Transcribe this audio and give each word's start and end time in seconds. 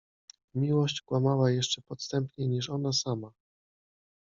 Miłość 0.55 1.01
kłamała 1.01 1.51
jeszcze 1.51 1.81
podstępniej 1.81 2.49
niż 2.49 2.69
ona 2.69 2.93
sama. 2.93 3.31